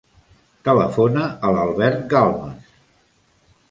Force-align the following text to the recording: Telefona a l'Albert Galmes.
Telefona 0.69 1.27
a 1.29 1.53
l'Albert 1.59 2.03
Galmes. 2.17 2.77